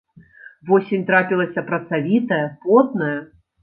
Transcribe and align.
Восень 0.69 1.05
трапілася 1.11 1.67
працавітая, 1.71 2.43
потная. 2.69 3.17